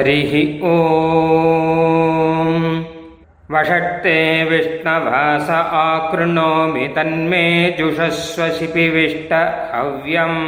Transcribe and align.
हरिः 0.00 0.32
ॐ 0.68 0.74
वषट्ते 3.52 4.16
विष्णवास 4.50 5.50
आकृणोमि 5.82 6.86
तन्मे 6.96 7.44
जुषस्व 7.78 8.42
शिपिविष्ट 8.58 9.32
हव्यम् 9.74 10.40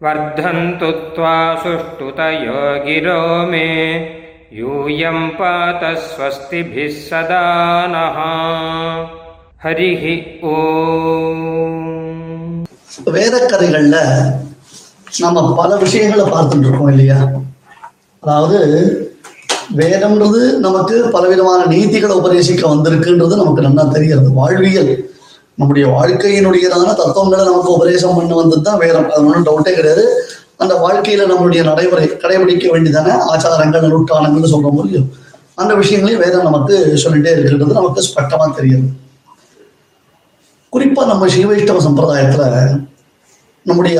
वर्धन्तु 0.00 0.90
त्वा 1.16 1.34
सुष्ठुतयो 1.62 2.60
गिरो 2.84 3.20
मे 3.50 3.66
यूयं 4.58 5.28
पात 5.38 5.82
स्वस्तिभिः 6.04 6.94
सदा 7.08 7.44
नः 7.94 8.18
हरिः 9.64 10.04
ॐ 10.52 10.56
வேதக்கதைகள்ல 13.14 13.96
நாம 15.22 15.42
பல 15.58 15.70
விஷயங்களை 15.82 16.24
பார்த்துட்டு 16.32 16.66
இருக்கோம் 16.66 16.90
இல்லையா 16.92 17.18
அதாவது 18.23 18.59
வேதம்ன்றது 19.75 20.41
நமக்கு 20.59 20.95
பலவிதமான 21.11 21.65
நீதிகளை 21.65 22.15
உபதேசிக்க 22.15 22.61
வந்திருக்குன்றது 22.73 23.35
நமக்கு 23.41 23.61
நல்லா 23.61 23.83
தெரிகிறது. 23.83 24.29
வாழ்வியல். 24.31 24.91
நம்முடைய 25.55 25.85
வாழ்க்கையினுடையதான 25.87 26.93
தத்துவங்களை 26.93 27.43
நமக்கு 27.45 27.69
உபதேசம் 27.71 28.15
பண்ண 28.15 28.35
வந்தது 28.35 28.61
தான் 28.61 28.77
வேதம். 28.77 29.09
அது 29.11 29.25
ஒன்றும் 29.25 29.45
டவுட்டே 29.45 29.73
கிடையாது. 29.75 30.03
அந்த 30.57 30.73
வாழ்க்கையில 30.75 31.23
நம்மளுடைய 31.31 31.61
நடைமுறை 31.63 32.05
கடைபிடிக்க 32.23 32.65
வேண்டியதான 32.71 33.15
ஆச்சாரங்கள் 33.31 33.91
நூற்றாணங்கள்னு 33.93 34.53
சொல்ல 34.55 34.67
முடியும் 34.67 35.07
அந்த 35.55 35.73
விஷயங்களையும் 35.73 36.23
வேதம் 36.23 36.43
நமக்கு 36.43 36.75
சொல்லிட்டே 37.03 37.31
இருக்கின்றது 37.31 37.73
நமக்கு 37.73 38.01
ஸ்பஷ்டமா 38.01 38.45
தெரியுது 38.59 38.87
குறிப்பா 40.73 41.01
நம்ம 41.05 41.27
சிவவைஷ்ணவ 41.27 41.81
சம்பிரதாயத்துல 41.87 42.45
நம்முடைய 43.65 43.97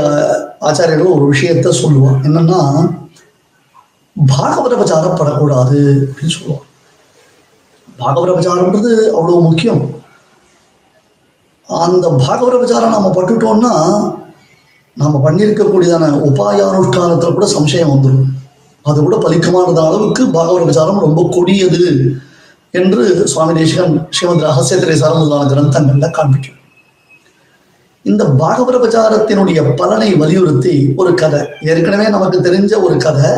ஆச்சாரியர்கள் 0.61 1.15
ஒரு 1.15 1.25
விஷயத்த 1.33 1.73
சொல்லுவோம் 1.81 2.17
என்னன்னா 2.23 2.59
பாகவத 4.15 4.73
பிரச்சாரம் 4.75 5.17
படக்கூடாது 5.19 5.79
அப்படின்னு 6.07 6.35
சொல்லுவாங்க. 6.35 6.65
பாகவத 8.01 8.29
பிரச்சாரம்ன்றது 8.33 8.91
அவ்வளவு 9.17 9.39
முக்கியம். 9.41 9.81
அந்த 11.69 12.05
பாகவத 12.23 12.55
பிரச்சாரம் 12.57 12.93
நாம 12.95 13.11
பட்டுட்டோம்னா 13.15 13.73
நாம 14.97 15.19
பண்ணியிருக்கக்கூடியதான 15.25 16.09
உபாயானுஷ்டானத்துல 16.29 17.33
கூட 17.33 17.47
சம்சயம் 17.55 17.93
வந்துடும் 17.93 18.29
அது 18.85 18.97
கூட 19.01 19.17
பலிக்கமானத 19.25 19.79
அளவுக்கு 19.87 20.23
பாகவத 20.35 20.61
பிரச்சாரம் 20.63 21.03
ரொம்ப 21.05 21.21
கொடியது 21.35 21.85
என்று 22.79 23.03
சுவாமி 23.31 23.53
தேசிகன் 23.59 23.95
ஸ்ரீமத் 24.15 24.45
ரகசியத்திரை 24.47 24.95
சார்ந்ததான 25.01 25.47
கிரந்தங்கள்ல 25.51 26.09
காண்பிக்கும். 26.11 26.59
இந்த 28.05 28.23
பாகவத 28.41 28.75
பிரச்சாரத்தினுடைய 28.83 29.75
பலனை 29.75 30.09
வலியுறுத்தி 30.21 30.93
ஒரு 31.01 31.11
கதை 31.21 31.41
ஏற்கனவே 31.61 32.07
நமக்கு 32.09 32.39
தெரிஞ்ச 32.47 32.81
ஒரு 32.83 32.97
கதை 33.05 33.31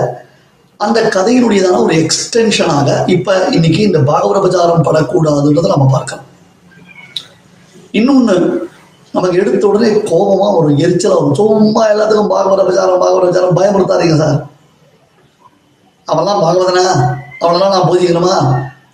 அந்த 0.78 1.02
கதையினுடையதான 1.02 1.84
ஒரு 1.84 1.94
எக்ஸ்டென்ஷனாக 1.96 3.10
இப்ப 3.10 3.48
இன்னைக்கு 3.52 3.82
இந்த 3.82 4.00
பாகவர 4.00 4.40
பிரச்சாரம் 4.40 4.84
படக்கூடாதுன்றதை 4.84 5.68
நம்ம 5.68 5.88
பார்க்கலாம் 5.92 6.24
இன்னொன்னு 7.94 8.64
நமக்கு 9.12 9.38
எடுத்த 9.38 9.68
உடனே 9.68 9.88
கோபமா 9.88 10.56
ஒரு 10.56 10.70
எரிச்சலா 10.74 11.10
வரும். 11.10 11.36
சும்மா 11.36 11.88
எல்லாத்துக்கும் 11.88 12.32
பாகவர 12.32 12.64
பிரச்சாரம் 12.64 13.02
பாகவர 13.02 13.20
பிரச்சாரம் 13.20 13.58
பயமுறுத்தாதீங்க 13.58 14.18
சார். 14.18 14.48
அவெல்லாம் 16.08 16.42
பாகவதனா? 16.44 17.16
அவனெல்லாம் 17.42 17.70
நான் 17.70 17.90
பூஜிக்கணுமா 17.90 18.36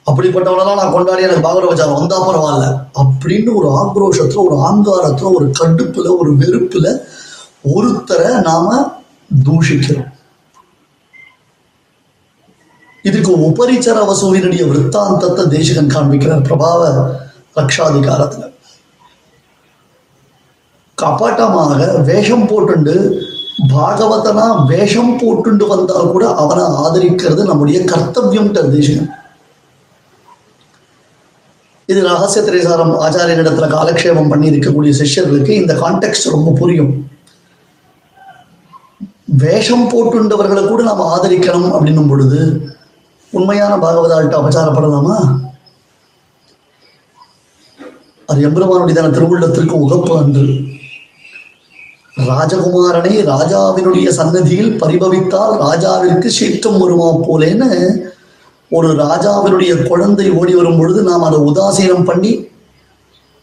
அப்படிப்பட்டவனெல்லாம் 0.06 0.76
நான் 0.76 0.92
கொண்டாடி 0.92 1.22
எனக்கு 1.22 1.48
பாகவர 1.48 1.66
பிரச்சாரம் 1.66 1.94
வந்தா 1.94 2.30
பரவாயில்ல. 2.30 2.80
அப்படின்னு 3.02 3.56
ஒரு 3.56 3.70
ஆக்ரோஷத்துல 3.70 4.46
ஒரு 4.46 4.56
ஆங்காரத்துல 4.56 5.34
ஒரு 5.34 5.52
கடுப்புல 5.59 6.18
ஒரு 6.20 6.34
வெறுப்புல 6.34 7.02
ஒருத்தரை 7.76 8.42
நாம 8.42 8.92
தூஷிக்கிறோம். 9.44 10.19
இதுக்கு 13.06 13.31
உபரிச்சர 13.45 14.00
வசூலினுடைய 14.06 14.63
விற்த்தாந்தத்தை 14.67 15.44
தேசிகன் 15.50 15.94
காண்பிக்கிறார் 15.94 16.47
பிரபாவ 16.47 16.81
ரக்ஷாதிகாரத்தில் 17.56 18.50
கபட்டமாக 20.97 21.79
வேஷம் 22.01 22.47
போட்டுண்டு 22.47 22.95
பாகவதனா 23.72 24.45
வேஷம் 24.67 25.16
போட்டுண்டு 25.17 25.66
வந்தால் 25.67 26.12
கூட 26.12 26.25
அவனை 26.35 26.66
ஆதரிக்கிறது 26.78 27.41
நம்முடைய 27.44 27.79
கர்த்தவியம் 27.85 28.53
தேசிகன் 28.69 29.09
இது 31.89 32.01
ரகசிய 32.01 32.41
திரைசாரம் 32.44 32.94
ஆச்சாரியனிடத்துல 33.01 33.68
காலக்ஷேபம் 33.68 34.29
பண்ணி 34.29 34.51
இருக்கக்கூடிய 34.51 34.91
சிஷ்யர்களுக்கு 34.94 35.53
இந்த 35.53 35.73
கான்டெக்ட் 35.73 36.28
ரொம்ப 36.29 36.51
புரியும் 36.51 36.91
வேஷம் 39.41 39.85
போட்டுண்டவர்களை 39.88 40.63
கூட 40.63 40.81
நாம் 40.83 41.09
ஆதரிக்கணும் 41.12 41.69
அப்படின்னும் 41.72 42.09
பொழுது 42.09 42.39
உண்மையான 43.34 43.74
பாகவதால்கிட்ட 43.75 44.36
அபச்சாரப்படலாமா? 44.42 45.18
அது 48.25 48.42
எம்பெருமானுடையதான 48.47 49.12
திருவுள்ளத்திற்கு 49.12 49.75
உகப்பு 49.86 50.18
அன்று. 50.18 50.46
ராஜகுமாரனை 52.30 53.24
ராஜாவினுடைய 53.24 54.09
சன்னதியில் 54.09 54.80
பரிபவித்தால் 54.81 55.59
ராஜாவிற்கு 55.59 56.28
சீற்றம் 56.28 56.80
வருமா 56.80 57.08
போலேன்னு 57.28 57.69
ஒரு 58.72 58.94
ராஜாவினுடைய 58.96 59.88
குழந்தை 59.88 60.31
ஓடி 60.31 60.56
வரும் 60.56 60.78
பொழுது 60.78 61.03
நாம் 61.03 61.22
அதை 61.22 61.40
உதாசீனம் 61.40 62.03
பண்ணி 62.03 62.31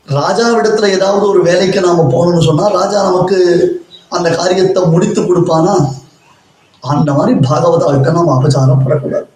ராஜாவிடத்துல 0.08 0.88
ஏதாவது 0.88 1.28
ஒரு 1.28 1.42
வேலைக்கு 1.42 1.80
நாம 1.80 2.06
போகணும்னு 2.12 2.40
சொன்னா 2.40 2.66
ராஜா 2.68 3.02
நமக்கு 3.02 3.38
அந்த 4.08 4.30
காரியத்தை 4.30 4.82
முடித்து 4.84 5.20
கொடுப்பானா? 5.22 5.74
அந்த 6.82 7.12
மாதிரி 7.12 7.38
பாகவதாள்கிட்ட 7.48 8.12
நாம் 8.12 8.34
அபச்சாரம் 8.36 8.84
படக்கூடாது 8.84 9.26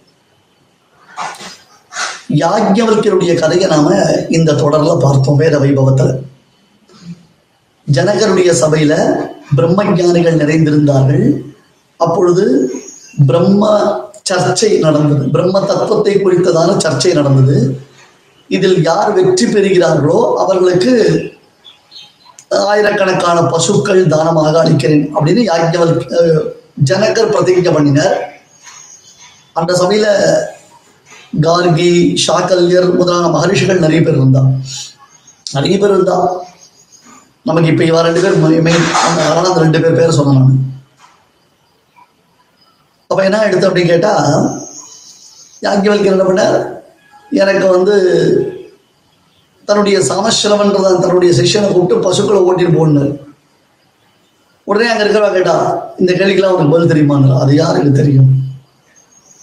யாஜ்ஞவல்கருடைய 2.40 3.32
கதையை 3.40 3.66
நாம 3.72 3.88
இந்த 4.36 4.56
தொடர்ல 4.60 4.92
பார்த்தோம் 5.04 5.40
வேத 5.42 5.54
வைபவத்துல. 5.62 6.10
ஜனகருடைய 7.88 8.50
சபையில 8.62 8.94
பிரம்ம 9.56 9.84
ஞானிகள் 9.98 10.40
நிறைந்திருந்தார்கள். 10.42 11.26
அப்பொழுது 12.04 12.44
பிரம்ம 13.28 13.62
சர்ச்சை 14.30 14.70
நடந்தது. 14.84 15.24
பிரம்ம 15.34 15.60
தத்துவத்தை 15.70 16.14
குறித்ததான 16.16 16.76
சர்ச்சை 16.84 17.12
நடந்தது. 17.20 17.56
இதில் 18.56 18.78
யார் 18.88 19.12
வெற்றி 19.18 19.46
பெறுகிறார்களோ 19.46 20.20
அவர்களுக்கு 20.44 20.94
ஆயிரக்கணக்கான 22.72 23.38
பசுக்கள் 23.52 24.02
தானமாக 24.14 24.54
அளிக்கிறேன் 24.62 25.04
அப்படின்னு 25.14 25.42
யாஜ்ஞவல் 25.50 25.94
ஜனகர் 26.90 27.32
பிரதிஜை 27.34 27.72
பண்ணினர். 27.76 28.16
அந்த 29.58 29.72
சபையில 29.82 30.06
கார்கி 31.40 32.16
ஷாக்கல்யர் 32.26 32.96
முதலான 32.96 33.28
மகரிஷிகள் 33.28 33.78
நிறைய 33.78 34.02
பேர் 34.02 34.14
இருந்தா. 34.14 34.50
நிறைய 35.52 35.78
பேர் 35.78 35.90
இருந்தா. 35.90 36.44
நமக்கு 37.44 37.70
இப்ப 37.70 37.84
இவா 37.84 38.00
ரெண்டு 38.00 38.20
பேர் 38.20 38.62
மெயின் 38.62 38.84
அதனால 39.04 39.48
அந்த 39.48 39.60
ரெண்டு 39.60 39.80
பேர் 39.80 39.96
பேர் 39.96 40.10
சொன்னேன் 40.10 40.34
நான். 40.34 40.70
அப்ப 43.06 43.24
என்ன 43.24 43.42
எடுத்து 43.42 43.70
அப்படின்னு 43.70 43.86
கேட்டா 43.86 44.12
யாக்கியவல்கர் 45.62 46.04
என்ன 46.04 46.24
பண்ணார்? 46.24 46.80
எனக்கு 47.30 47.68
வந்து 47.68 47.94
தன்னுடைய 49.64 49.98
சாமஸ்ரவன்றத 49.98 51.00
தன்னுடைய 51.00 51.42
சிஷியனை 51.42 51.72
கூப்பிட்டு 51.72 52.04
பசுக்களை 52.08 52.40
ஓட்டிட்டு 52.42 52.78
போனார். 52.78 53.20
உடனே 54.64 54.90
அங்க 54.90 55.04
இருக்கிறவா 55.04 55.32
கேட்டா 55.32 55.56
இந்த 55.98 56.12
கேள்விக்கெல்லாம் 56.12 56.54
அவனுக்கு 56.54 56.78
பதில் 56.78 56.92
தெரியுமான்னு 56.92 57.40
அது 57.40 57.54
யாருக்கு 57.54 57.92
தெரியும்? 57.92 58.41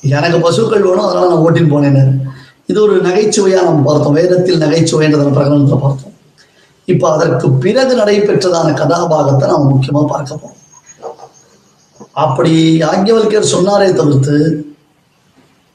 எனக்கு 0.03 0.37
பசுக்கள் 0.45 0.85
வேணும் 0.87 1.07
அதனால 1.07 1.29
நான் 1.31 1.43
ஓட்டின்னு 1.45 1.73
போனேன்னு 1.73 2.03
இது 2.71 2.79
ஒரு 2.85 2.95
நகைச்சுவையா 3.07 3.61
நம்ம 3.67 3.83
பார்த்தோம். 3.87 4.17
வேதத்தில் 4.19 4.63
நகைச்சுவைன்றத 4.63 5.27
பிரகடனத்தில் 5.37 5.83
பார்த்தோம். 5.85 6.15
இப்ப 6.87 7.05
அதற்கு 7.15 7.47
பிறகு 7.63 7.93
நடைபெற்றதான 8.01 8.67
கதாபாகத்தை 8.81 9.45
நாம் 9.51 9.69
முக்கியமா 9.71 10.01
பார்க்க 10.13 10.41
போறோம். 10.41 10.55
அப்படி 12.23 12.53
யாக்கியவல்கர் 12.83 13.53
சொன்னாரே 13.55 13.89
தவிர்த்து 13.99 14.37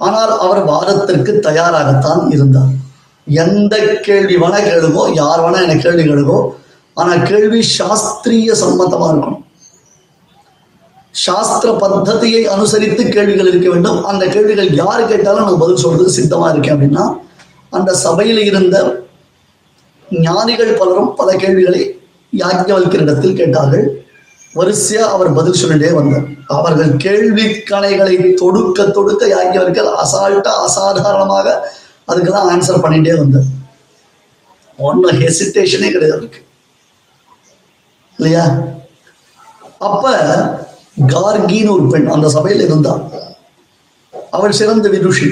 ஆனால் 0.01 0.33
அவர் 0.45 0.63
வாதத்திற்கு 0.71 1.33
தயாராகத்தான் 1.49 2.23
இருந்தார். 2.37 2.73
எந்த 3.27 3.75
கேள்வி 4.07 4.37
வேணா 4.43 4.59
கேளுங்கோ 4.69 5.05
யார் 5.21 5.43
வேணா 5.45 5.61
என்ன 5.67 5.77
கேள்வி 5.85 6.03
கேளுங்கோ 6.09 6.39
ஆனா 6.97 7.13
கேள்வி 7.31 7.61
சாஸ்திரிய 7.77 8.53
சம்மந்தமா 8.63 9.07
இருக்கணும். 9.13 9.45
சாஸ்திர 11.15 11.73
பத்ததியை 11.73 12.43
அனுசரித்து 12.55 13.09
கேள்விகள் 13.09 13.49
இருக்க 13.49 13.71
வேண்டும். 13.71 14.05
அந்த 14.05 14.27
கேள்விகள் 14.27 14.71
யார் 14.75 15.09
கேட்டாலும் 15.09 15.45
நான் 15.45 15.59
பதில் 15.59 15.83
சொல்றதுக்கு 15.85 16.17
சித்தமா 16.19 16.49
இருக்கேன் 16.51 16.77
அப்படின்னா 16.77 17.05
அந்த 17.71 17.95
சபையில் 17.95 18.39
இருந்த 18.39 18.77
ஞானிகள் 20.11 20.73
பலரும் 20.73 21.15
பல 21.15 21.37
கேள்விகளை 21.37 21.83
யாஜ்ஞவல்கரிடத்தில் 22.37 23.37
கேட்டார்கள். 23.37 23.85
வரிசையா 24.55 25.05
அவர் 25.15 25.33
பதில் 25.33 25.61
சொல்லிட்டே 25.63 25.93
வந்தார். 25.95 26.27
அவர்கள் 26.47 26.97
கேள்வி 26.97 27.43
கணைகளை 27.43 28.35
தொடுக்க 28.35 28.85
தொடுக்க 28.85 29.27
யாஜ்ஞவல்கர் 29.27 29.91
அசால்ட்டா 30.03 30.53
அசாதாரணமாக 30.67 31.75
அதுக்கெல்லாம் 32.09 32.51
ஆன்சர் 32.53 32.85
பண்ணிட்டே 32.85 33.17
வந்தார். 33.17 33.49
ஒன்னும் 34.79 35.11
ஹெசிடேஷனே 35.11 35.91
கிடையாது 35.91 36.13
அவருக்கு. 36.13 36.41
இல்லையா? 38.19 38.59
அப்ப 39.79 40.05
கார்கின்னு 40.97 41.71
ஒரு 41.71 41.87
பெண் 41.87 42.07
அந்த 42.07 42.29
சபையில் 42.29 42.61
இருந்தா 42.61 42.93
அவள் 44.31 44.53
சிறந்த 44.53 44.89
விதுஷி 44.89 45.29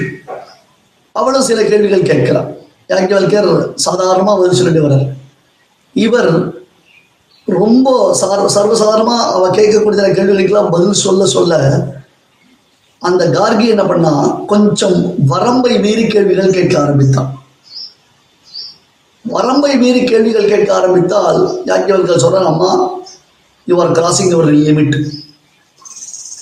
அவளும் 1.11 1.41
சில 1.41 1.63
கேள்விகள் 1.63 2.09
கேட்கிறார் 2.09 2.49
யாக்கியவல்கர் 2.89 3.73
சாதாரணமாக 3.75 4.39
பதில் 4.39 4.57
சொல்லிட்டு 4.59 4.87
வர்றார். 4.87 5.07
இவர் 5.93 6.31
ரொம்ப 7.47 8.13
சார் 8.13 8.43
சர்வசாதாரணமா 8.55 9.17
அவள் 9.35 9.55
கேட்கக்கூடிய 9.57 9.99
சில 9.99 10.07
கேள்விகளுக்கெல்லாம் 10.07 10.69
பதில் 10.69 11.01
சொல்ல 11.05 11.25
சொல்ல 11.25 11.59
அந்த 13.01 13.23
கார்கி 13.25 13.65
என்ன 13.67 13.83
பண்ணா 13.83 14.11
கொஞ்சம் 14.47 15.15
வரம்பை 15.31 15.79
மீறி 15.79 16.07
கேள்விகள் 16.07 16.55
கேட்க 16.57 16.81
ஆரம்பித்தான். 16.81 17.29
வரம்பை 19.25 19.77
மீறி 19.77 20.03
கேள்விகள் 20.03 20.51
கேட்க 20.53 20.73
ஆரம்பித்தால் 20.73 21.41
யாக்கியவர்கள் 21.65 22.23
சொல்றாங்க 22.23 22.51
அம்மா 22.53 22.71
you 23.65 23.81
are 23.81 23.91
crossing 23.91 24.31
your 24.33 24.51
limit 24.67 24.97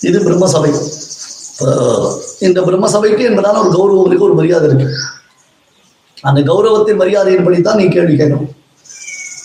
இது 0.01 0.19
பிரம்மசபை. 0.19 0.71
சபை 0.71 0.71
இந்த 2.39 2.62
பிரம்மசபைக்கு 2.62 3.24
என்பதான 3.30 3.59
ஒரு 3.59 3.69
கௌரவம் 3.71 4.06
இருக்கு 4.06 4.25
ஒரு 4.25 4.33
மரியாதை 4.33 4.69
இருக்கு. 4.69 4.88
அந்த 6.21 6.42
கௌரவத்தின் 6.42 7.00
மரியாதையின்படி 7.00 7.62
தான் 7.62 7.77
நீ 7.77 7.88
கேள்வி 7.88 8.15
கேட்கணும். 8.15 8.50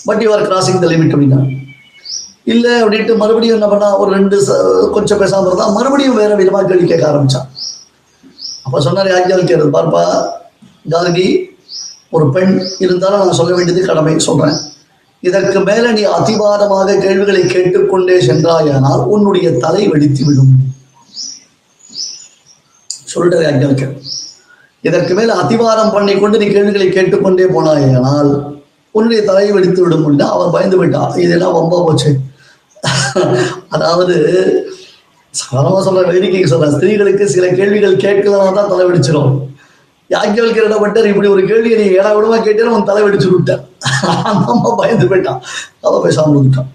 But 0.05 0.23
you 0.23 0.33
are 0.33 0.49
crossing 0.49 0.79
the 0.79 0.87
limit 0.87 1.15
அப்படின்னா. 1.15 1.41
இல்லை 2.45 2.83
அப்படின்ட்டு 2.83 3.17
மறுபடியும் 3.17 3.55
என்ன 3.55 3.69
பண்ணா 3.69 3.99
ஒரு 3.99 4.11
ரெண்டு 4.11 4.37
ச- 4.43 4.91
கொஞ்சம் 4.91 5.19
பேசாமல் 5.19 5.47
இருந்தால் 5.47 5.73
மறுபடியும் 5.73 6.15
வேற 6.15 6.35
விதமாக 6.35 6.67
கேள்வி 6.67 6.87
கேட்க 6.87 7.11
ஆரம்பிச்சான் 7.11 7.49
அப்போ 8.65 8.81
சொன்னார் 8.81 9.07
யாக்கியால் 9.07 9.49
கேட்குது 9.49 9.77
பார்ப்பா 9.77 10.03
கார்கி 10.91 11.27
ஒரு 12.11 12.31
பெண் 12.31 12.53
இருந்தாலும் 12.79 13.19
நான் 13.19 13.33
சொல்ல 13.33 13.55
வேண்டியது 13.55 13.87
கடமை 13.87 14.19
சொல்கிறேன் 14.19 14.57
இதற்கு 15.23 15.61
மேல 15.61 15.93
நீ 15.93 16.03
அதிபாரமாக 16.17 16.97
கேள்விகளை 17.05 17.43
கேட்டுக்கொண்டே 17.55 18.17
சென்றாயானால் 18.29 19.03
உன்னுடைய 19.15 19.49
தலை 19.65 19.83
வெடித்து 19.89 20.25
விடும் 20.25 20.53
சொல்லிட்டார் 23.13 23.47
யாக்கியால் 23.47 23.97
இதற்கு 24.85 25.13
மேல் 25.15 25.33
அதிவாரம் 25.43 25.95
பண்ணிக்கொண்டு 25.95 26.41
நீ 26.43 26.47
கேள்விகளை 26.49 26.89
கேட்டுக்கொண்டே 26.91 27.47
போனாயானால் 27.55 28.31
உன்னுடைய 28.95 29.21
தலையை 29.25 29.53
வெடித்து 29.55 29.81
விடும் 29.83 30.01
அப்படின்னா 30.01 30.27
அவர் 30.35 30.53
பயந்து 30.55 30.77
போயிட்டான். 30.79 31.11
இதெல்லாம் 31.25 31.57
ரொம்ப 31.61 31.81
போச்சு. 31.87 32.11
அதாவது 33.69 34.15
சாதாரணமாக 35.35 35.83
சொல்ற 35.87 36.03
வேடிக்கைக்கு 36.11 36.53
சொல்ற 36.53 36.69
ஸ்திரீகளுக்கு 36.75 37.25
சில 37.35 37.47
கேள்விகள் 37.59 38.03
கேட்கலனா 38.05 38.53
தான் 38.59 38.71
தலை 38.73 38.85
வெடிச்சிடும் 38.87 39.35
யாக்கியவல் 40.15 40.57
இடப்பட்டார் 40.69 41.11
இப்படி 41.11 41.29
ஒரு 41.35 41.43
கேள்வியை 41.51 41.77
நீ 41.81 41.87
ஏழா 41.99 42.11
விடமா 42.17 42.37
கேட்டேன்னு 42.47 42.75
உன் 42.77 42.89
தலை 42.91 43.03
வெடிச்சு 43.05 43.29
விட்டான். 43.33 43.63
அந்த 44.31 44.45
அம்மா 44.55 44.71
பயந்து 44.81 45.07
போயிட்டான். 45.11 45.41
அவள் 45.87 46.05
பேசாமல் 46.07 46.43
விட்டான் 46.43 46.71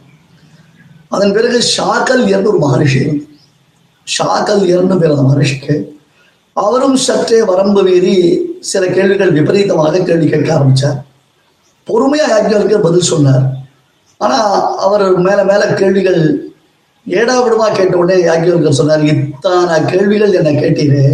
அதன் 1.16 1.36
பிறகு 1.38 1.60
ஷாக்கல்யர்னு 1.76 2.52
ஒரு 2.52 2.60
மகரிஷி. 2.66 3.04
ஷாக்கல் 4.08 4.60
ஷாக்கல்யர்னு 4.62 5.00
பேர் 5.02 5.14
அந்த 5.16 5.26
மகரிஷிக்கு 5.30 5.76
அவரும் 6.64 6.98
சற்றே 7.06 7.40
வரம்பு 7.50 7.82
மீறி 7.88 8.14
சில 8.72 8.84
கேள்விகள் 8.96 9.36
விபரீதமாக 9.38 10.04
கேள்வி 10.08 10.26
கேட்க 10.32 10.50
ஆரம்பித்தார் 10.58 11.00
பொறுமையாக 11.88 12.32
யாக்கியவருக்கு 12.34 12.86
பதில் 12.88 13.10
சொன்னார். 13.12 13.46
ஆனால் 14.24 14.50
அவர் 14.86 15.04
மேலே 15.28 15.44
மேலே 15.52 15.68
கேள்விகள் 15.80 16.22
ஏடா 17.20 17.36
விடமா 17.44 17.68
கேட்ட 17.78 17.94
உடனே 18.02 18.18
யாக்கியவர்கள் 18.30 18.80
சொன்னார் 18.80 19.04
இத்தனை 19.12 19.78
கேள்விகள் 19.92 20.36
என்னை 20.40 20.54
கேட்டீரே. 20.64 21.06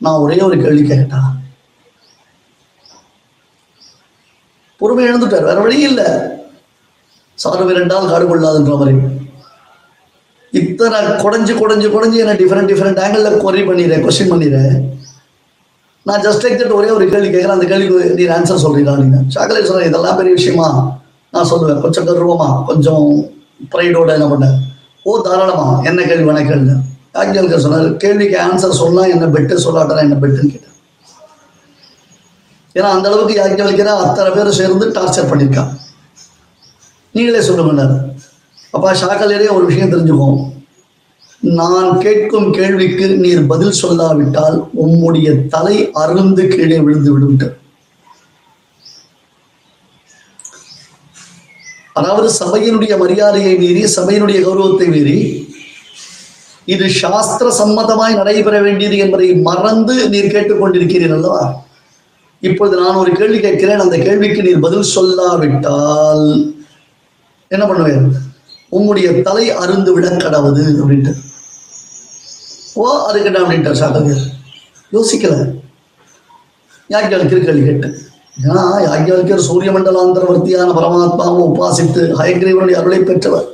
நான் 0.00 0.22
ஒரே 0.24 0.38
ஒரு 0.40 0.56
கேள்வி 0.62 0.82
கேட்டா? 0.88 1.20
பொறுமை 4.80 5.04
இழந்துட்டார் 5.04 5.48
வேற 5.48 5.60
வழி 5.60 5.78
இல்லை. 5.82 6.08
சார்பு 7.38 7.72
இரண்டால் 7.74 8.10
காடு 8.10 8.24
கொள்ளாதுன்ற 8.24 8.74
மாதிரி. 8.76 8.94
இத்தனை 10.52 10.98
குடஞ்சு 11.22 11.54
குடஞ்சு 11.54 11.88
குடஞ்சு 11.88 12.18
என்ன 12.18 12.34
டிஃப்ரெண்ட் 12.34 12.70
டிஃப்ரெண்ட் 12.72 13.00
ஆங்கிளில் 13.04 13.40
கொரி 13.44 13.62
பண்ணிடுறேன் 13.62 14.04
கொஸ்டின் 14.04 14.32
பண்ணிடுறேன் 14.32 14.76
நான் 16.06 16.22
ஜஸ்ட் 16.22 16.44
லைக் 16.44 16.60
தட் 16.60 16.76
ஒரே 16.78 16.90
ஒரு 16.90 17.04
கேள்வி 17.10 17.28
கேட்குறேன் 17.28 17.56
அந்த 17.56 17.66
கேள்விக்கு 17.66 18.10
நீர் 18.14 18.34
ஆன்சர் 18.36 18.62
சொல்றீங்களா 18.64 18.94
நீங்க 18.98 19.18
சாக்லேட் 19.28 19.68
சொல்கிறேன் 19.70 19.90
இதெல்லாம் 19.90 20.18
பெரிய 20.18 20.32
விஷயமா? 20.32 20.68
நான் 21.32 21.48
சொல்லுவேன் 21.50 21.80
கொஞ்சம் 21.80 22.06
கர்வமா 22.08 22.48
கொஞ்சம் 22.66 23.06
ப்ரைடோட 23.72 24.10
என்ன 24.14 24.26
பண்ணேன் 24.26 24.56
ஓ 25.06 25.16
தாராளமா 25.22 25.66
என்ன 25.84 26.00
கேள்வி 26.02 26.26
வேணா 26.28 26.42
கேள்வி 26.48 26.76
யாக்கியல்கர் 27.16 27.64
சொன்னார் 27.64 27.88
கேள்விக்கு 27.96 28.38
ஆன்சர் 28.42 28.78
சொல்லலாம் 28.78 29.12
என்ன 29.14 29.26
பெட்டு 29.28 29.64
சொல்லாட்டா 29.64 30.02
என்ன 30.02 30.16
பெட்டுன்னு 30.16 30.52
கேட்டேன் 30.52 30.74
ஏன்னா 32.76 32.88
அந்த 32.88 33.06
அளவுக்கு 33.08 33.34
யாக்கியவல்கிற 33.34 33.90
அத்தனை 34.00 34.30
பேர் 34.30 34.58
சேர்ந்து 34.58 34.86
டார்ச்சர் 34.92 35.30
பண்ணியிருக்கான் 35.30 35.72
நீங்களே 37.14 37.42
சொல்லுங்கன்னாரு 37.42 37.96
அப்பா 38.74 38.90
ஷாக்கலேரே 38.94 39.48
ஒரு 39.48 39.64
விஷயம் 39.66 39.92
தெரிஞ்சுக்கோம் 39.92 40.38
நான் 41.52 41.88
கேட்கும் 41.98 42.48
கேள்விக்கு 42.52 43.06
நீர் 43.16 43.42
பதில் 43.46 43.78
சொல்லாவிட்டால் 43.80 44.56
உம்முடைய 44.76 45.28
தலை 45.48 45.76
அருந்து 45.94 46.44
கீழே 46.48 46.78
விழுந்து 46.78 47.10
விடுவிட்டு 47.12 47.48
அதாவது 51.96 52.28
சபையினுடைய 52.38 52.94
மரியாதையை 52.98 53.52
மீறி 53.58 53.82
சபையினுடைய 53.92 54.38
கௌரவத்தை 54.42 54.88
மீறி 54.88 55.18
இது 56.66 56.90
சாஸ்திர 56.90 57.48
சம்மதமாய் 57.58 58.18
நடைபெற 58.20 58.60
வேண்டியது 58.60 58.96
என்பதை 58.98 59.34
மறந்து 59.34 60.08
நீர் 60.08 60.32
கேட்டுக்கொண்டிருக்கிறீர் 60.34 61.14
அல்லவா? 61.16 61.64
இப்பொழுது 62.40 62.80
நான் 62.80 62.94
ஒரு 62.94 63.12
கேள்வி 63.12 63.40
கேட்கிறேன். 63.40 63.80
அந்த 63.80 63.96
கேள்விக்கு 63.98 64.42
நீர் 64.42 64.64
பதில் 64.64 64.92
சொல்லாவிட்டால் 64.94 66.54
என்ன 67.48 67.66
பண்ணுவேன்? 67.66 68.06
உம்முடைய 68.72 69.22
தலை 69.22 69.50
அருந்து 69.50 69.92
விட 69.92 70.08
கடவுது 70.08 70.64
அப்படின்ட்டு. 70.80 71.12
ஓ 72.74 72.86
அதுக்கு 73.08 73.28
என்ன 73.30 73.42
அப்படின்ட்டார் 73.42 73.80
சாக்கர் 73.82 74.24
யோசிக்கல 74.92 75.34
யாக்கியாளுக்கு 76.90 77.38
கேள்வி 77.44 77.64
கேட்டு 77.66 77.88
ஏன்னா 78.44 78.64
யாக்கியாளுக்கர் 78.86 79.46
சூரிய 79.48 79.70
மண்டலாந்தரவர்த்தியான 79.72 80.74
பரமாத்மாவை 80.78 81.42
உபாசித்து 81.50 82.02
ஹயக்ரீவனுடைய 82.20 82.76
அருளை 82.80 82.98
பெற்றவர். 82.98 83.46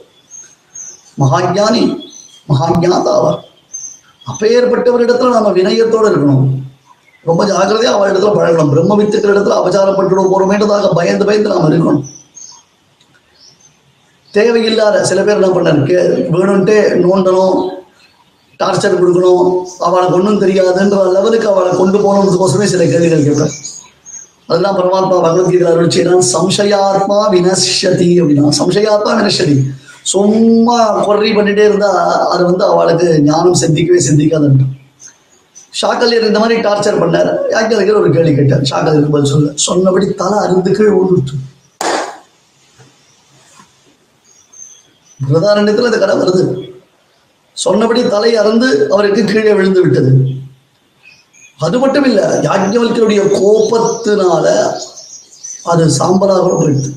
மகாஜானி 1.20 2.01
மகாஞாதா 2.48 3.12
அவர் 3.20 3.38
அப்பேற்பட்டவரிடத்துல 4.30 5.36
நம்ம 5.36 5.50
வினயத்தோடு 5.50 6.08
இருக்கணும். 6.10 6.48
ரொம்ப 7.24 7.44
ஜாக்கிரதையா 7.46 7.92
அவள் 7.96 8.10
இடத்துல 8.12 8.32
பழகணும். 8.36 8.70
பிரம்ம 8.70 8.96
வித்துக்கிற 9.02 9.32
இடத்துல 9.34 9.56
அபச்சாரப்பட்டுடும் 9.60 10.32
போறோமேன்றதாக 10.32 10.94
பயந்து 10.94 11.24
பயந்து 11.24 11.48
நாம் 11.48 11.70
இருக்கணும். 11.70 12.02
தேவையில்லாத 14.30 15.04
சில 15.04 15.22
பேர் 15.22 15.40
என்ன 15.42 15.50
பண்ணாரு 15.56 15.80
வேணும்ட்டே 16.34 16.76
நோண்டணும் 17.04 17.58
டார்ச்சர் 18.60 18.98
கொடுக்கணும். 19.00 19.64
அவளுக்கு 19.78 20.14
ஒன்றும் 20.14 20.40
தெரியாதுன்ற 20.40 21.12
லெவலுக்கு 21.12 21.48
அவளை 21.48 21.76
கொண்டு 21.76 21.98
போகணுன்றதுக்கோசமே 21.98 22.64
சில 22.64 22.84
கேள்விகள் 22.84 23.24
கேட்பேன். 23.24 23.54
அதெல்லாம் 24.46 24.76
பரமாத்மா 24.78 25.16
பகவத்கீதையில் 25.26 25.70
அருள் 25.72 25.90
செய்யலாம் 25.90 26.24
சம்சயாத்மா 26.32 27.18
வினஷ்யதி 27.34 28.08
அப்படின்னா 28.22 28.52
சம்சயாத்மா 28.58 29.12
வினஷ்யதி 29.20 29.56
சும்மா 30.02 31.08
கொர்ரி 31.08 31.30
பண்ணிட்டே 31.36 31.64
இருந்தா 31.70 31.90
அது 32.28 32.44
வந்து 32.44 32.64
அவளுக்கு 32.64 33.20
ஞானம் 33.22 33.54
சிந்திக்கவே 33.54 34.00
சிந்திக்காதுன்ற 34.08 34.66
ஷாக்கல்யர் 35.80 36.26
இந்த 36.26 36.38
மாதிரி 36.38 36.60
டார்ச்சர் 36.60 37.00
பண்ணார். 37.02 37.30
யாக்கியலுக்கு 37.50 38.00
ஒரு 38.00 38.10
கேள்வி 38.12 38.34
கேட்டார். 38.34 38.62
ஷாக்கல்யருக்கு 38.70 39.10
பதில் 39.10 39.30
சொல்ல. 39.30 39.52
சொன்னபடி 39.54 40.14
தலை 40.14 40.38
அருந்து 40.46 40.70
கீழ் 40.76 40.94
விழுந்துட்டு 40.96 41.38
பிரதாரண்யத்தில் 45.26 45.88
இந்த 45.88 45.98
கடை 45.98 46.16
வருது. 46.16 46.72
சொன்னபடி 47.52 48.08
தலை 48.08 48.36
அறந்து 48.36 48.88
அவருக்கு 48.90 49.24
கீழே 49.24 49.52
விழுந்து 49.52 49.80
விட்டது. 49.82 50.10
அது 51.58 51.78
மட்டும் 51.78 52.04
இல்லை 52.04 52.24
யாஜ்ஞவல்கருடைய 52.24 53.22
கோபத்தினால 53.38 54.46
அது 55.64 55.84
சாம்பலாக 55.98 56.42
கூட 56.42 56.54
போயிடுது. 56.60 56.90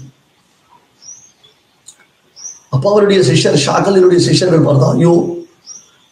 அப்போ 2.76 2.88
அவருடைய 2.92 3.20
சிஷ்யர் 3.30 3.64
ஷாக்கலினுடைய 3.66 4.20
சிஷ்யர்கள் 4.28 4.68
பார்த்தா 4.68 4.90
ஐயோ 4.96 5.14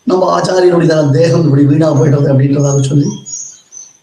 நம்ம 0.08 0.24
ஆச்சாரியனுடைய 0.38 0.96
தேகம் 1.18 1.46
இப்படி 1.48 1.64
வீணா 1.72 1.90
போயிடுறது 2.00 2.32
அப்படின்றதாக 2.34 2.82
சொல்லி 2.90 3.10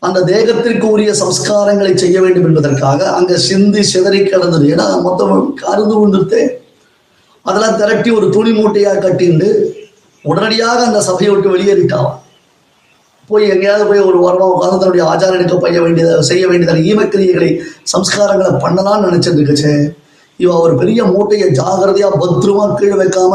அந்த 0.06 0.18
தேகத்திற்கு 0.30 0.86
உரிய 0.94 1.10
சம்ஸ்காரங்களை 1.20 1.90
செய்ய 2.02 2.18
வேண்டும் 2.24 2.46
என்பதற்காக 2.48 3.00
அங்க 3.16 3.32
சிந்தி 3.48 3.82
சிதறி 3.90 4.20
கிடந்தது. 4.22 4.64
ஏன்னா 4.74 4.86
மொத்தம் 5.06 5.34
கருந்து 5.62 5.94
விழுந்துட்டே 5.96 6.42
அதெல்லாம் 7.46 7.76
திரட்டி 7.80 8.10
ஒரு 8.18 8.26
துணி 8.36 8.52
மூட்டையா 8.58 8.92
கட்டிண்டு 9.04 9.48
உடனடியாக 10.24 10.78
அந்த 10.88 11.00
சபையை 11.08 11.30
விட்டு 11.32 11.52
வெளியேறிட்டான். 11.54 12.10
போய் 13.30 13.44
எங்கேயாவது 13.54 13.84
போய் 13.90 14.06
ஒரு 14.08 14.18
வாரமா 14.24 14.46
உட்கார்ந்து 14.54 14.80
தன்னுடைய 14.82 15.04
ஆச்சாரனுக்கு 15.10 15.62
பைய 15.64 15.80
வேண்டியதை 15.84 16.14
செய்ய 16.30 16.44
வேண்டியதான 16.50 16.84
ஈமக்கிரியைகளை 16.90 17.50
சம்ஸ்காரங்களை 17.94 18.52
பண்ணலாம்னு 18.64 19.08
நினைச்சிட்டு 19.08 19.74
இருக்குச்சே 20.40 20.46
இவ 20.46 20.58
ஒரு 20.64 20.74
பெரிய 20.80 21.00
மூட்டையை 21.04 21.48
ஜாகிரதையா 21.58 22.08
பத்திரமா 22.22 22.64
கீழே 22.78 22.96
வைக்காம 23.00 23.32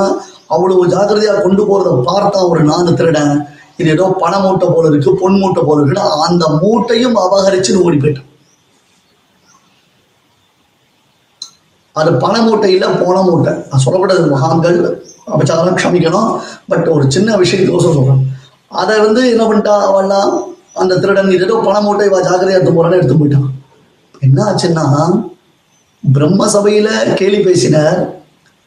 அவ்வளவு 0.54 0.84
ஜாகிரதையா 0.94 1.34
கொண்டு 1.46 1.64
போறத 1.70 1.90
பார்த்தா 2.10 2.40
ஒரு 2.52 2.62
நாலு 2.70 2.92
திருடன். 3.00 3.36
இது 3.80 3.90
ஏதோ 3.96 4.06
பண 4.22 4.34
மூட்டை 4.40 4.68
போல 4.76 4.90
இருக்கு 4.92 5.12
பொன் 5.22 5.40
மூட்டை 5.42 5.62
போல 5.68 5.80
இருக்குன்னா 5.82 6.06
அந்த 6.28 6.46
மூட்டையும் 6.62 7.18
அபகரிச்சுன்னு 7.24 7.84
ஓடி 7.88 7.98
போயிட்டான். 8.04 8.30
அது 11.96 12.10
பண 12.24 12.36
மூட்டை 12.46 12.70
இல்லை 12.76 12.88
போன 13.02 13.18
மூட்டை. 13.28 13.52
நான் 13.70 13.84
சொல்லக்கூடாது 13.84 14.24
மகான்கள் 14.36 14.78
அபச்சாரம் 15.34 15.78
க்ஷமிக்கணும். 15.80 16.32
பட் 16.72 16.88
ஒரு 16.96 17.06
சின்ன 17.16 17.38
விஷயத்துக்கோசம் 17.42 17.98
சொல்றேன். 17.98 18.24
அதை 18.82 18.96
வந்து 19.06 19.22
என்ன 19.34 19.44
பண்ணிட்டா 19.50 19.76
அவள்லாம் 19.90 20.34
அந்த 20.82 20.98
திருடன் 21.04 21.32
இது 21.36 21.46
ஏதோ 21.48 21.60
பண 21.68 21.78
மூட்டை 21.86 22.08
வா 22.14 22.20
ஜாகிரதையா 22.28 22.58
எடுத்து 22.58 22.76
போறான்னு 22.78 23.00
எடுத்து 23.00 23.20
போயிட்டான். 23.20 23.50
என்ன 24.26 24.40
ஆச்சுன்னா 24.50 24.86
பிரம்ம 26.14 26.48
சபையில 26.54 27.14
கேலி 27.14 27.40
பேசினார். 27.40 28.16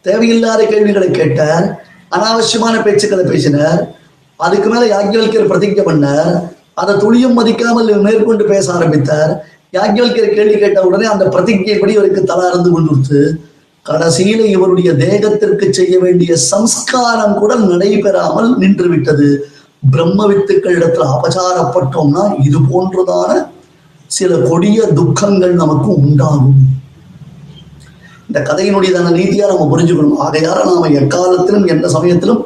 தேவையில்லாத 0.00 0.64
கேள்விகளை 0.64 1.10
கேட்டார். 1.10 1.80
அனாவசியமான 2.10 2.82
பேச்சுக்களை 2.82 3.24
பேசினார். 3.30 3.94
அதுக்கு 4.36 4.68
மேல 4.70 4.84
யாக்கியவல்யர் 4.96 5.50
பிரதிஜை 5.50 5.84
பண்ணார். 5.90 6.50
அதை 6.74 6.94
துளியும் 6.96 7.38
மதிக்காமல் 7.38 8.00
மேற்கொண்டு 8.00 8.44
பேச 8.44 8.72
ஆரம்பித்தார். 8.72 9.44
யாக்கியவல்யர் 9.72 10.34
கேள்வி 10.34 10.58
கேட்ட 10.58 10.82
உடனே 10.82 11.04
அந்த 11.04 11.24
பிரதிஜைப்படி 11.24 11.88
இவருக்கு 11.88 12.22
தலா 12.22 12.48
இருந்து 12.48 12.70
கொண்டுருத்து 12.70 13.40
கடைசியில 13.86 14.44
இவருடைய 14.44 14.92
தேகத்திற்கு 14.92 15.70
செய்ய 15.70 15.98
வேண்டிய 15.98 16.36
சம்ஸ்காரம் 16.36 17.38
கூட 17.38 17.54
நடைபெறாமல் 17.54 18.56
நின்று 18.58 18.88
விட்டது 18.88 19.50
பிரம்ம 19.90 20.26
வித்துக்களிடத்துல 20.32 21.06
அபச்சாரப்பட்டோம்னா 21.14 22.34
இது 22.44 22.58
போன்றதான 22.58 23.46
சில 24.06 24.36
கொடிய 24.36 24.86
துக்கங்கள் 24.86 25.54
நமக்கு 25.54 25.94
உண்டாகும். 25.94 26.54
இந்த 28.28 28.40
கதையினுடையதான 28.48 29.12
நீதியா 29.18 29.46
நம்ம 29.50 29.66
புரிஞ்சுக்கணும். 29.72 30.16
ஆகையால 30.24 30.64
நாம 30.70 30.88
எக்காலத்திலும் 31.00 31.66
எந்த 31.74 31.88
சமயத்திலும் 31.88 32.40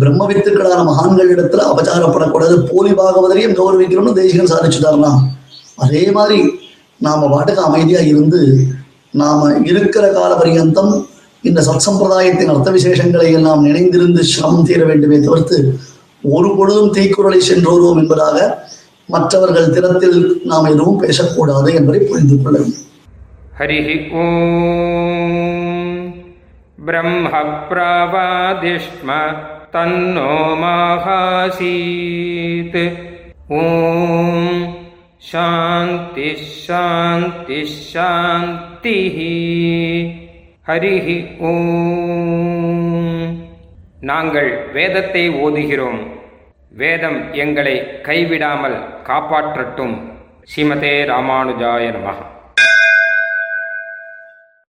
பிரம்ம 0.00 0.26
வித்துக்களான 0.28 0.82
மகான்களிடத்துல 0.88 1.64
அபச்சாரப்படக்கூடாது. 1.70 2.54
போலி 2.70 2.92
பாகவதரையும் 3.00 3.56
கௌரவிக்கணும்னு 3.58 4.12
தேசிகன் 4.12 4.52
சாதிச்சுட்டார்னா 4.52 5.12
அதே 5.74 6.02
மாதிரி 6.10 6.38
நாம 6.98 7.28
பாட்டுக்கு 7.28 7.62
அமைதியா 7.62 8.00
இருந்து 8.00 8.40
நாம 9.10 9.48
இருக்கிற 9.64 10.04
கால 10.08 10.34
பரியந்தம் 10.34 10.92
இந்த 11.42 11.60
சத் 11.60 11.86
சம்பிரதாயத்தின் 11.86 12.50
அர்த்த 12.52 12.70
விசேஷங்களை 12.70 13.28
எல்லாம் 13.32 13.64
நினைந்திருந்து 13.66 14.20
சிரமம் 14.32 14.64
தீர 14.64 14.84
வேண்டுமே 14.84 15.20
தவிர்த்து 15.20 15.58
ஒரு 16.22 16.56
பொழுதும் 16.56 16.92
தீக்குறளை 16.94 17.40
சென்றோருவோம் 17.48 18.00
என்பதாக 18.02 18.38
மற்றவர்கள் 19.08 19.70
திறத்தில் 19.70 20.40
நாம் 20.44 20.64
எதுவும் 20.64 20.98
பேசக்கூடாது 20.98 21.74
என்பதை 21.74 22.00
புரிந்து 22.00 22.36
கொள்ள 22.42 22.58
வேண்டும். 22.58 22.86
हरिः 23.59 23.87
ॐ 24.21 24.27
ब्रह्मप्रवादिष्म 26.87 27.87
तन्नो 29.73 30.33
माहासीत् 30.61 31.57
ॐ 33.55 33.65
शान्तिः 35.29 36.43
शान्तिः 36.59 37.73
शान्तिः 37.91 39.17
ஹரிः 40.69 41.07
ஓம் 41.49 42.87
நாங்கள் 44.09 44.49
வேதத்தை 44.75 45.23
ஓதுகிறோம் 45.43 46.01
வேதம் 46.81 47.19
எங்களை 47.43 47.75
கைவிடாமல் 48.07 48.77
காப்பாற்றட்டும் 49.07 49.95
ஸ்ரீமதே 50.51 50.95
ராமானுஜாய 51.11 51.85
நமः 51.95 52.19